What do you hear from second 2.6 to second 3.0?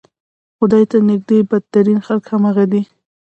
دي.